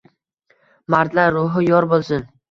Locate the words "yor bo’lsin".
1.65-2.25